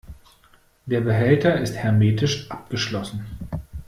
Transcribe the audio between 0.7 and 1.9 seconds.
Der Behälter ist